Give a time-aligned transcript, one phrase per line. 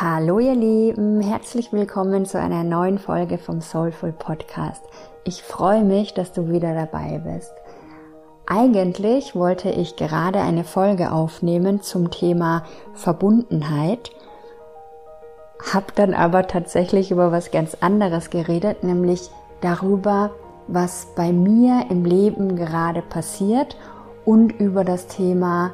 [0.00, 4.84] Hallo ihr Lieben, herzlich willkommen zu einer neuen Folge vom Soulful Podcast.
[5.24, 7.52] Ich freue mich, dass du wieder dabei bist.
[8.46, 12.62] Eigentlich wollte ich gerade eine Folge aufnehmen zum Thema
[12.94, 14.12] Verbundenheit,
[15.72, 19.30] habe dann aber tatsächlich über was ganz anderes geredet, nämlich
[19.62, 20.30] darüber,
[20.68, 23.76] was bei mir im Leben gerade passiert
[24.24, 25.72] und über das Thema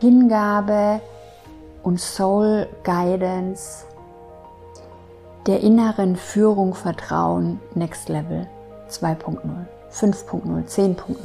[0.00, 1.00] Hingabe
[1.82, 3.86] und Soul Guidance,
[5.46, 8.46] der inneren Führung Vertrauen Next Level
[8.88, 9.38] 2.0,
[9.90, 11.16] 5.0, 10.0.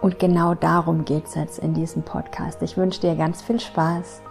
[0.00, 2.62] Und genau darum geht es jetzt in diesem Podcast.
[2.62, 4.22] Ich wünsche dir ganz viel Spaß.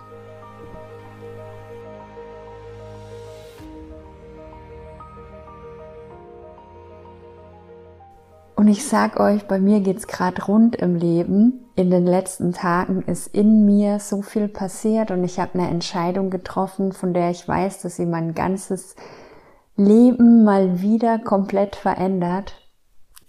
[8.66, 11.68] Und ich sag euch, bei mir geht's gerade rund im Leben.
[11.76, 16.32] In den letzten Tagen ist in mir so viel passiert und ich habe eine Entscheidung
[16.32, 18.95] getroffen, von der ich weiß, dass sie mein ganzes
[19.76, 22.64] Leben mal wieder komplett verändert.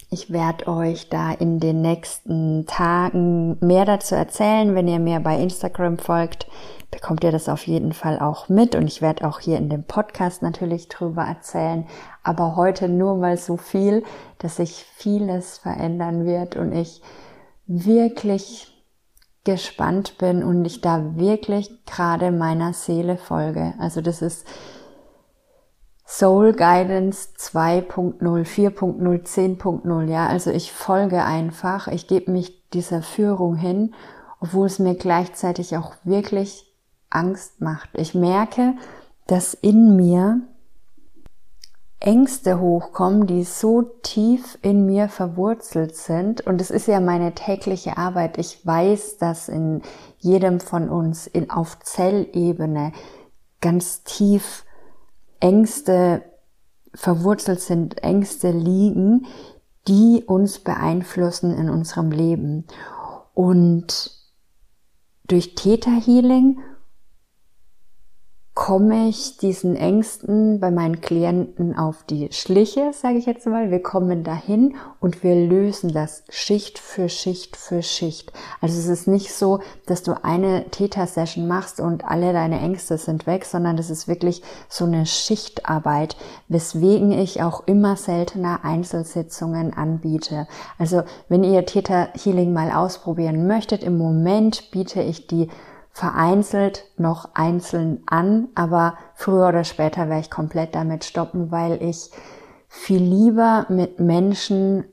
[0.08, 4.74] Ich werde euch da in den nächsten Tagen mehr dazu erzählen.
[4.74, 6.46] Wenn ihr mir bei Instagram folgt,
[6.92, 8.76] bekommt ihr das auf jeden Fall auch mit.
[8.76, 11.86] Und ich werde auch hier in dem Podcast natürlich drüber erzählen.
[12.22, 14.04] Aber heute nur mal so viel,
[14.38, 17.02] dass sich vieles verändern wird und ich
[17.66, 18.72] wirklich
[19.42, 23.74] gespannt bin und ich da wirklich gerade meiner Seele folge.
[23.78, 24.46] Also das ist
[26.06, 33.56] Soul Guidance 2.0, 4.0, 10.0, ja, also ich folge einfach, ich gebe mich dieser Führung
[33.56, 33.92] hin,
[34.40, 36.72] obwohl es mir gleichzeitig auch wirklich
[37.10, 37.90] Angst macht.
[37.94, 38.74] Ich merke,
[39.26, 40.42] dass in mir
[41.98, 46.46] Ängste hochkommen, die so tief in mir verwurzelt sind.
[46.46, 48.38] Und es ist ja meine tägliche Arbeit.
[48.38, 49.82] Ich weiß, dass in
[50.18, 52.92] jedem von uns in, auf Zellebene
[53.60, 54.65] ganz tief
[55.40, 56.22] Ängste
[56.94, 59.26] verwurzelt sind, Ängste liegen,
[59.86, 62.64] die uns beeinflussen in unserem Leben.
[63.34, 64.10] Und
[65.26, 66.58] durch Theta Healing
[68.56, 73.70] komme ich diesen Ängsten bei meinen Klienten auf die Schliche, sage ich jetzt mal.
[73.70, 78.32] Wir kommen dahin und wir lösen das Schicht für Schicht für Schicht.
[78.62, 83.26] Also es ist nicht so, dass du eine Theta-Session machst und alle deine Ängste sind
[83.26, 84.40] weg, sondern das ist wirklich
[84.70, 86.16] so eine Schichtarbeit,
[86.48, 90.48] weswegen ich auch immer seltener Einzelsitzungen anbiete.
[90.78, 95.50] Also wenn ihr Theta-Healing mal ausprobieren möchtet, im Moment biete ich die
[95.96, 102.10] vereinzelt noch einzeln an, aber früher oder später werde ich komplett damit stoppen, weil ich
[102.68, 104.84] viel lieber mit Menschen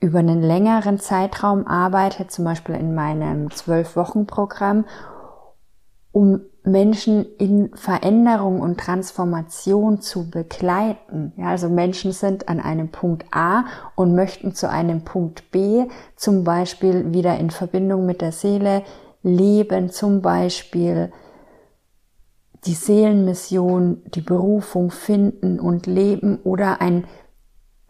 [0.00, 4.86] über einen längeren Zeitraum arbeite, zum Beispiel in meinem Zwölf-Wochen-Programm,
[6.10, 11.34] um Menschen in Veränderung und Transformation zu begleiten.
[11.36, 13.64] Ja, also Menschen sind an einem Punkt A
[13.94, 15.84] und möchten zu einem Punkt B,
[16.16, 18.84] zum Beispiel wieder in Verbindung mit der Seele,
[19.22, 21.12] leben, zum Beispiel
[22.64, 27.06] die Seelenmission, die Berufung finden und leben oder ein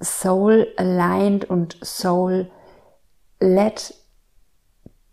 [0.02, 2.50] Soul-aligned und Soul-led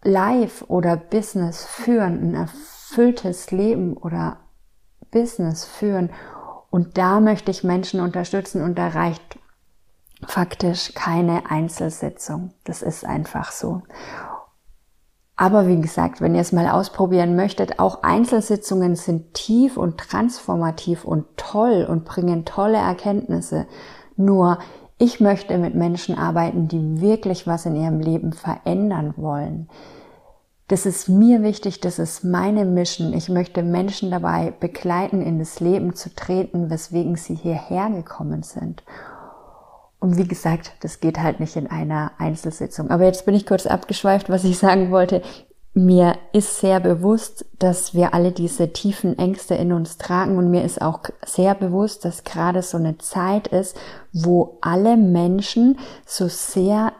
[0.03, 4.37] Life oder Business führen, ein erfülltes Leben oder
[5.11, 6.11] Business führen.
[6.69, 9.39] Und da möchte ich Menschen unterstützen und da reicht
[10.25, 12.53] faktisch keine Einzelsitzung.
[12.63, 13.81] Das ist einfach so.
[15.39, 21.05] Aber wie gesagt, wenn ihr es mal ausprobieren möchtet, auch Einzelsitzungen sind tief und transformativ
[21.05, 23.67] und toll und bringen tolle Erkenntnisse.
[24.15, 24.57] Nur
[24.97, 29.69] ich möchte mit Menschen arbeiten, die wirklich was in ihrem Leben verändern wollen.
[30.69, 33.13] Das ist mir wichtig, das ist meine Mission.
[33.13, 38.83] Ich möchte Menschen dabei begleiten, in das Leben zu treten, weswegen sie hierher gekommen sind.
[39.99, 42.89] Und wie gesagt, das geht halt nicht in einer Einzelsitzung.
[42.91, 45.21] Aber jetzt bin ich kurz abgeschweift, was ich sagen wollte.
[45.73, 50.63] Mir ist sehr bewusst, dass wir alle diese tiefen Ängste in uns tragen und mir
[50.63, 53.77] ist auch sehr bewusst, dass gerade so eine Zeit ist,
[54.11, 56.93] wo alle Menschen so sehr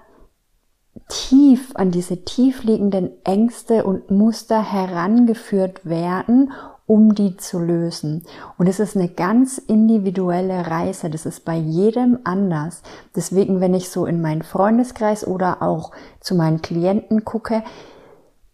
[1.09, 6.51] tief an diese tiefliegenden Ängste und Muster herangeführt werden
[6.87, 8.23] um die zu lösen.
[8.57, 11.09] Und es ist eine ganz individuelle Reise.
[11.09, 12.81] Das ist bei jedem anders.
[13.15, 15.91] Deswegen, wenn ich so in meinen Freundeskreis oder auch
[16.21, 17.61] zu meinen Klienten gucke,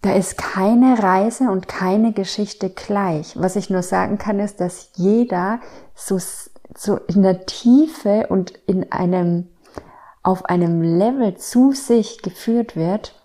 [0.01, 3.39] da ist keine Reise und keine Geschichte gleich.
[3.39, 5.59] Was ich nur sagen kann, ist, dass jeder
[5.95, 6.18] so,
[6.75, 9.47] so in der Tiefe und in einem,
[10.24, 13.23] auf einem Level zu sich geführt wird,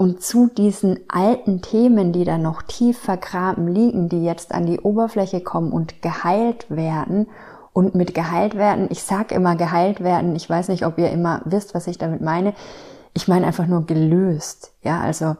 [0.00, 4.80] Und zu diesen alten Themen, die da noch tief vergraben liegen, die jetzt an die
[4.80, 7.26] Oberfläche kommen und geheilt werden,
[7.74, 11.42] und mit geheilt werden, ich sag immer geheilt werden, ich weiß nicht, ob ihr immer
[11.44, 12.54] wisst, was ich damit meine.
[13.12, 14.72] Ich meine einfach nur gelöst.
[14.82, 15.36] Ja, also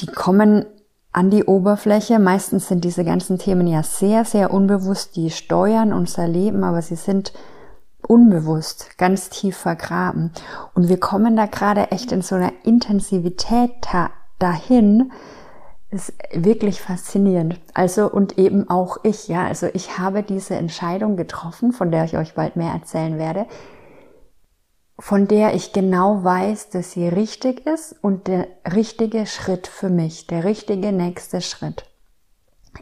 [0.00, 0.64] die kommen
[1.12, 2.18] an die Oberfläche.
[2.18, 6.96] Meistens sind diese ganzen Themen ja sehr, sehr unbewusst, die steuern unser Leben, aber sie
[6.96, 7.34] sind
[8.06, 10.32] unbewusst, ganz tief vergraben.
[10.74, 13.72] Und wir kommen da gerade echt in so einer Intensivität
[14.38, 15.12] dahin.
[15.90, 17.60] Ist wirklich faszinierend.
[17.72, 19.46] Also, und eben auch ich, ja.
[19.46, 23.46] Also, ich habe diese Entscheidung getroffen, von der ich euch bald mehr erzählen werde,
[24.98, 30.26] von der ich genau weiß, dass sie richtig ist und der richtige Schritt für mich,
[30.26, 31.84] der richtige nächste Schritt.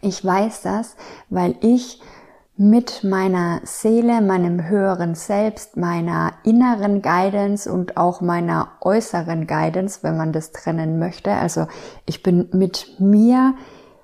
[0.00, 0.96] Ich weiß das,
[1.28, 2.00] weil ich
[2.56, 10.16] mit meiner Seele, meinem höheren Selbst, meiner inneren Guidance und auch meiner äußeren Guidance, wenn
[10.16, 11.32] man das trennen möchte.
[11.32, 11.66] Also
[12.06, 13.54] ich bin mit mir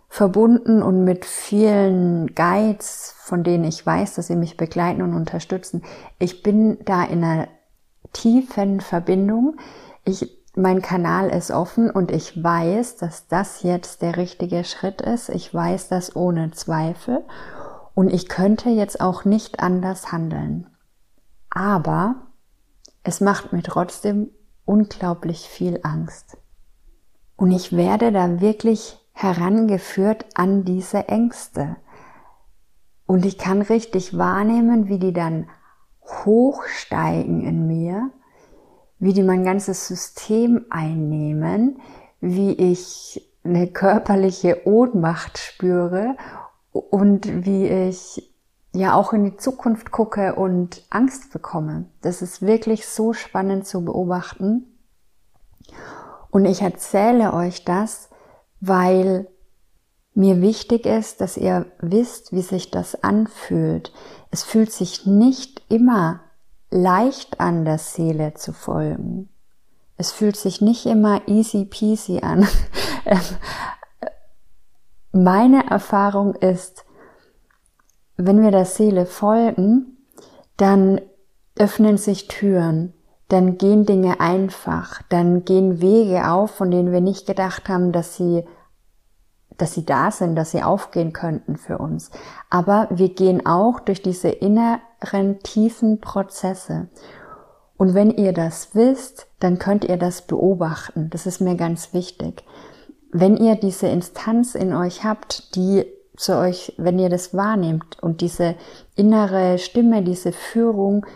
[0.08, 5.82] verbunden und mit vielen Guides, von denen ich weiß, dass sie mich begleiten und unterstützen.
[6.19, 7.46] Ich bin da in einer
[8.12, 9.58] tiefen Verbindung.
[10.05, 15.29] Ich, mein Kanal ist offen und ich weiß, dass das jetzt der richtige Schritt ist.
[15.29, 17.23] Ich weiß das ohne Zweifel.
[18.00, 20.67] Und ich könnte jetzt auch nicht anders handeln.
[21.50, 22.29] Aber
[23.02, 24.31] es macht mir trotzdem
[24.64, 26.38] unglaublich viel Angst.
[27.37, 31.76] Und ich werde da wirklich herangeführt an diese Ängste.
[33.05, 35.50] Und ich kann richtig wahrnehmen, wie die dann
[36.25, 38.08] hochsteigen in mir,
[38.99, 41.82] wie die mein ganzes System einnehmen,
[42.23, 46.17] wie ich eine körperliche Ohnmacht spüre
[46.72, 48.31] und wie ich
[48.72, 51.87] ja auch in die Zukunft gucke und Angst bekomme.
[52.02, 54.67] Das ist wirklich so spannend zu beobachten.
[56.31, 58.08] Und ich erzähle euch das,
[58.61, 59.26] weil
[60.14, 63.93] mir wichtig ist, dass ihr wisst, wie sich das anfühlt.
[64.31, 66.20] Es fühlt sich nicht immer
[66.70, 69.28] leicht an, der Seele zu folgen.
[69.96, 72.46] Es fühlt sich nicht immer easy peasy an.
[75.12, 76.84] meine Erfahrung ist,
[78.16, 79.98] wenn wir der Seele folgen,
[80.56, 81.00] dann
[81.58, 82.92] öffnen sich Türen,
[83.28, 88.16] dann gehen Dinge einfach, dann gehen Wege auf, von denen wir nicht gedacht haben, dass
[88.16, 88.44] sie,
[89.56, 92.10] dass sie da sind, dass sie aufgehen könnten für uns.
[92.50, 96.88] Aber wir gehen auch durch diese inneren tiefen Prozesse.
[97.76, 101.08] Und wenn ihr das wisst, dann könnt ihr das beobachten.
[101.10, 102.44] Das ist mir ganz wichtig
[103.12, 105.84] wenn ihr diese Instanz in euch habt, die
[106.16, 108.54] zu euch, wenn ihr das wahrnehmt und diese
[108.94, 111.06] innere Stimme, diese Führung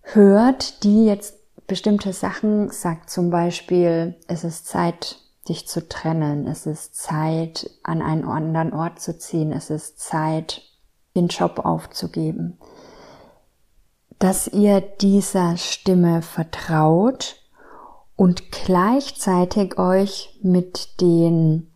[0.00, 1.34] hört, die jetzt
[1.66, 5.18] bestimmte Sachen sagt, zum Beispiel, es ist Zeit,
[5.48, 10.62] dich zu trennen, es ist Zeit, an einen anderen Ort zu ziehen, es ist Zeit,
[11.14, 12.58] den Job aufzugeben,
[14.18, 17.36] dass ihr dieser Stimme vertraut
[18.18, 21.70] und gleichzeitig euch mit den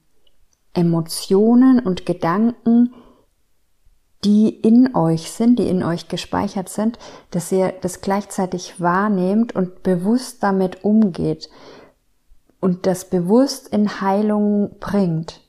[0.74, 2.92] Emotionen und Gedanken,
[4.24, 6.98] die in euch sind, die in euch gespeichert sind,
[7.30, 11.48] dass ihr das gleichzeitig wahrnehmt und bewusst damit umgeht
[12.58, 15.42] und das bewusst in Heilung bringt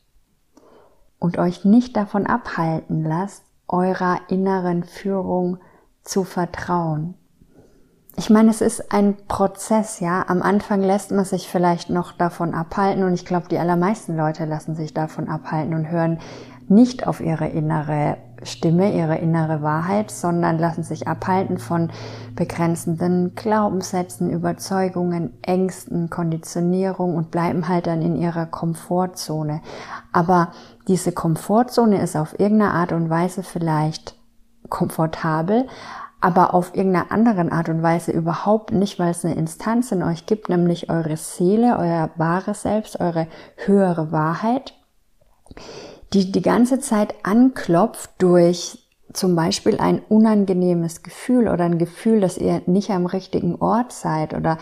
[1.17, 5.57] und euch nicht davon abhalten lasst, eurer inneren Führung
[6.03, 7.15] zu vertrauen
[8.15, 10.25] ich meine, es ist ein Prozess, ja.
[10.27, 14.45] Am Anfang lässt man sich vielleicht noch davon abhalten und ich glaube, die allermeisten Leute
[14.45, 16.19] lassen sich davon abhalten und hören
[16.67, 21.91] nicht auf ihre innere Stimme, ihre innere Wahrheit, sondern lassen sich abhalten von
[22.35, 29.61] begrenzenden Glaubenssätzen, Überzeugungen, Ängsten, Konditionierung und bleiben halt dann in ihrer Komfortzone.
[30.11, 30.51] Aber
[30.87, 34.15] diese Komfortzone ist auf irgendeine Art und Weise vielleicht
[34.69, 35.67] komfortabel,
[36.23, 40.25] aber auf irgendeiner anderen Art und Weise überhaupt nicht, weil es eine Instanz in euch
[40.25, 43.27] gibt, nämlich eure Seele, euer wahres Selbst, eure
[43.57, 44.73] höhere Wahrheit,
[46.13, 52.37] die die ganze Zeit anklopft durch zum Beispiel ein unangenehmes Gefühl oder ein Gefühl, dass
[52.37, 54.57] ihr nicht am richtigen Ort seid oder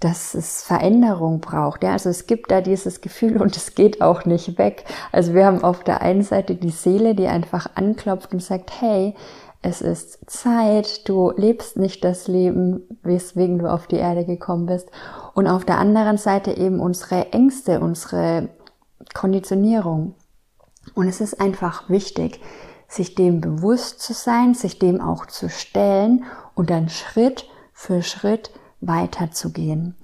[0.00, 1.82] dass es Veränderung braucht.
[1.82, 4.84] Ja, also es gibt da dieses Gefühl und es geht auch nicht weg.
[5.12, 9.14] Also wir haben auf der einen Seite die Seele, die einfach anklopft und sagt, hey,
[9.64, 14.90] es ist Zeit, du lebst nicht das Leben, weswegen du auf die Erde gekommen bist.
[15.32, 18.50] Und auf der anderen Seite eben unsere Ängste, unsere
[19.14, 20.16] Konditionierung.
[20.94, 22.40] Und es ist einfach wichtig,
[22.88, 28.50] sich dem bewusst zu sein, sich dem auch zu stellen und dann Schritt für Schritt
[28.82, 29.96] weiterzugehen.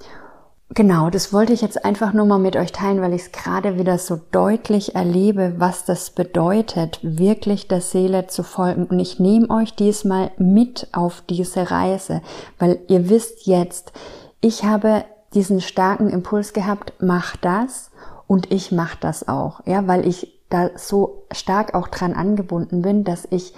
[0.74, 3.78] Genau, das wollte ich jetzt einfach nur mal mit euch teilen, weil ich es gerade
[3.78, 8.86] wieder so deutlich erlebe, was das bedeutet, wirklich der Seele zu folgen.
[8.86, 12.22] Und ich nehme euch diesmal mit auf diese Reise,
[12.58, 13.92] weil ihr wisst jetzt,
[14.40, 17.90] ich habe diesen starken Impuls gehabt, mach das
[18.26, 23.04] und ich mach das auch, ja, weil ich da so stark auch dran angebunden bin,
[23.04, 23.54] dass ich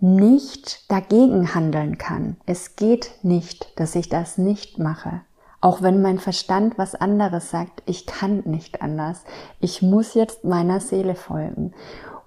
[0.00, 2.36] nicht dagegen handeln kann.
[2.46, 5.22] Es geht nicht, dass ich das nicht mache.
[5.60, 9.24] Auch wenn mein Verstand was anderes sagt, ich kann nicht anders.
[9.60, 11.74] Ich muss jetzt meiner Seele folgen.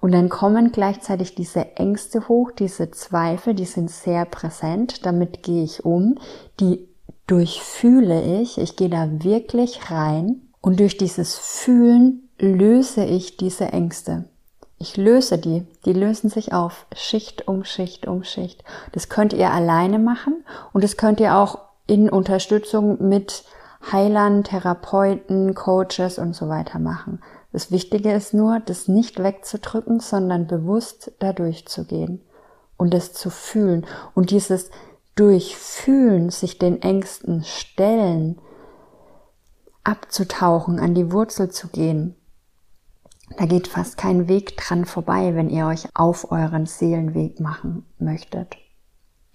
[0.00, 5.04] Und dann kommen gleichzeitig diese Ängste hoch, diese Zweifel, die sind sehr präsent.
[5.06, 6.18] Damit gehe ich um.
[6.60, 6.86] Die
[7.26, 8.58] durchfühle ich.
[8.58, 10.42] Ich gehe da wirklich rein.
[10.60, 14.26] Und durch dieses Fühlen löse ich diese Ängste.
[14.78, 15.64] Ich löse die.
[15.86, 16.86] Die lösen sich auf.
[16.94, 18.62] Schicht um Schicht um Schicht.
[18.92, 23.44] Das könnt ihr alleine machen und das könnt ihr auch in Unterstützung mit
[23.92, 27.20] Heilern, Therapeuten, Coaches und so weiter machen.
[27.52, 32.20] Das Wichtige ist nur, das nicht wegzudrücken, sondern bewusst da durchzugehen
[32.76, 33.86] und es zu fühlen.
[34.14, 34.70] Und dieses
[35.14, 38.40] Durchfühlen, sich den Ängsten stellen,
[39.84, 42.16] abzutauchen, an die Wurzel zu gehen,
[43.38, 48.56] da geht fast kein Weg dran vorbei, wenn ihr euch auf euren Seelenweg machen möchtet.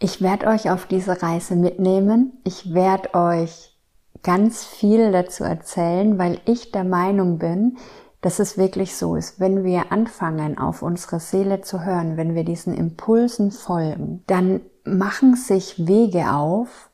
[0.02, 2.40] Ich werde euch auf diese Reise mitnehmen.
[2.46, 3.78] Ich werde euch
[4.24, 7.78] ganz viel dazu erzählen, weil ich der Meinung bin,
[8.22, 9.42] dass es wirklich so ist.
[9.42, 15.36] Wenn wir anfangen, auf unsere Seele zu hören, wenn wir diesen Impulsen folgen, dann machen
[15.36, 16.90] sich Wege auf,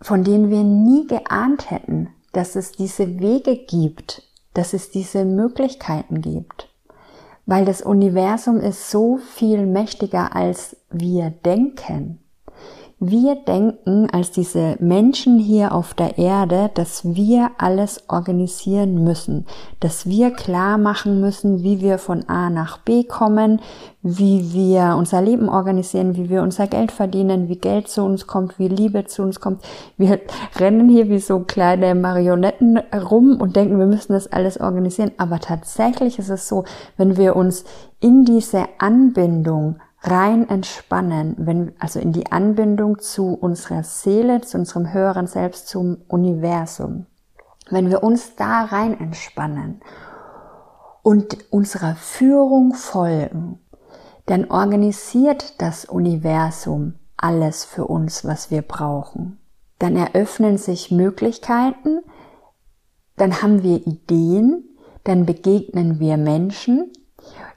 [0.00, 4.22] von denen wir nie geahnt hätten, dass es diese Wege gibt,
[4.54, 6.69] dass es diese Möglichkeiten gibt
[7.46, 12.19] weil das Universum ist so viel mächtiger als wir denken.
[13.02, 19.46] Wir denken als diese Menschen hier auf der Erde, dass wir alles organisieren müssen,
[19.80, 23.62] dass wir klar machen müssen, wie wir von A nach B kommen,
[24.02, 28.58] wie wir unser Leben organisieren, wie wir unser Geld verdienen, wie Geld zu uns kommt,
[28.58, 29.62] wie Liebe zu uns kommt.
[29.96, 30.20] Wir
[30.58, 32.76] rennen hier wie so kleine Marionetten
[33.10, 35.12] rum und denken, wir müssen das alles organisieren.
[35.16, 36.64] Aber tatsächlich ist es so,
[36.98, 37.64] wenn wir uns
[37.98, 44.92] in diese Anbindung rein entspannen, wenn, also in die Anbindung zu unserer Seele, zu unserem
[44.92, 47.06] höheren Selbst, zum Universum.
[47.68, 49.80] Wenn wir uns da rein entspannen
[51.02, 53.60] und unserer Führung folgen,
[54.26, 59.38] dann organisiert das Universum alles für uns, was wir brauchen.
[59.78, 62.00] Dann eröffnen sich Möglichkeiten,
[63.16, 64.64] dann haben wir Ideen,
[65.04, 66.90] dann begegnen wir Menschen,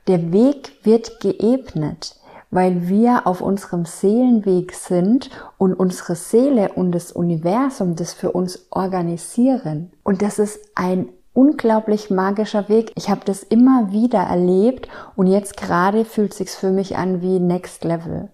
[0.07, 2.19] der Weg wird geebnet
[2.53, 8.67] weil wir auf unserem Seelenweg sind und unsere Seele und das Universum das für uns
[8.69, 9.91] organisieren.
[10.03, 12.91] Und das ist ein unglaublich magischer Weg.
[12.95, 17.39] Ich habe das immer wieder erlebt und jetzt gerade fühlt sich's für mich an wie
[17.39, 18.29] Next Level.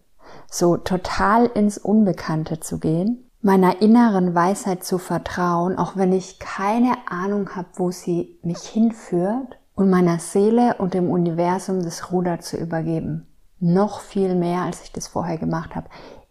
[0.51, 6.93] So total ins Unbekannte zu gehen, meiner inneren Weisheit zu vertrauen, auch wenn ich keine
[7.09, 12.57] Ahnung habe, wo sie mich hinführt und meiner Seele und dem Universum das Ruder zu
[12.57, 13.28] übergeben
[13.59, 15.87] noch viel mehr, als ich das vorher gemacht habe.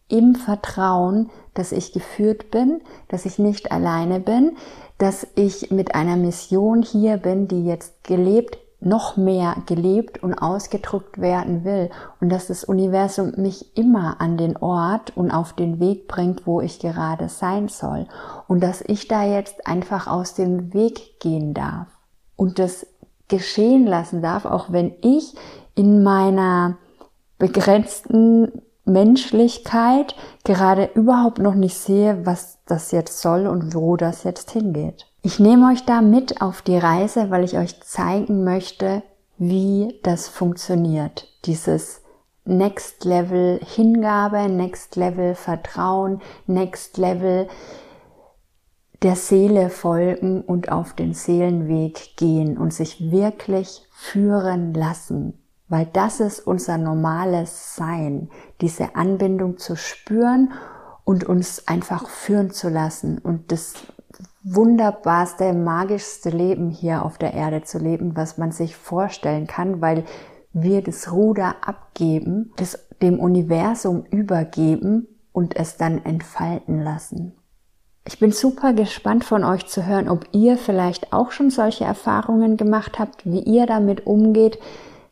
[0.08, 4.56] Im Vertrauen, dass ich geführt bin, dass ich nicht alleine bin,
[4.96, 11.20] dass ich mit einer Mission hier bin, die jetzt gelebt, noch mehr gelebt und ausgedrückt
[11.20, 16.06] werden will und dass das Universum mich immer an den Ort und auf den Weg
[16.06, 18.06] bringt, wo ich gerade sein soll
[18.46, 21.88] und dass ich da jetzt einfach aus dem Weg gehen darf
[22.36, 22.86] und das
[23.26, 25.34] geschehen lassen darf, auch wenn ich
[25.74, 26.76] in meiner
[27.38, 30.14] begrenzten Menschlichkeit
[30.44, 35.06] gerade überhaupt noch nicht sehe, was das jetzt soll und wo das jetzt hingeht.
[35.22, 39.02] Ich nehme euch da mit auf die Reise, weil ich euch zeigen möchte,
[39.36, 41.28] wie das funktioniert.
[41.44, 42.02] Dieses
[42.44, 47.46] Next Level Hingabe, Next Level Vertrauen, Next Level
[49.02, 56.20] der Seele folgen und auf den Seelenweg gehen und sich wirklich führen lassen weil das
[56.20, 60.52] ist unser normales Sein, diese Anbindung zu spüren
[61.04, 63.74] und uns einfach führen zu lassen und das
[64.42, 70.04] wunderbarste, magischste Leben hier auf der Erde zu leben, was man sich vorstellen kann, weil
[70.52, 77.34] wir das Ruder abgeben, das dem Universum übergeben und es dann entfalten lassen.
[78.06, 82.56] Ich bin super gespannt von euch zu hören, ob ihr vielleicht auch schon solche Erfahrungen
[82.56, 84.58] gemacht habt, wie ihr damit umgeht,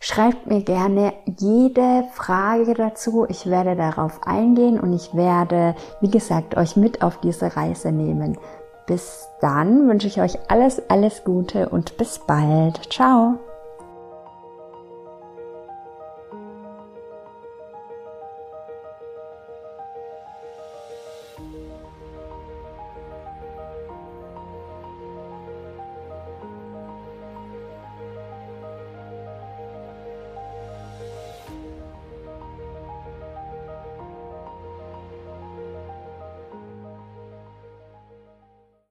[0.01, 3.27] Schreibt mir gerne jede Frage dazu.
[3.29, 8.39] Ich werde darauf eingehen und ich werde, wie gesagt, euch mit auf diese Reise nehmen.
[8.87, 12.93] Bis dann wünsche ich euch alles, alles Gute und bis bald.
[12.93, 13.39] Ciao.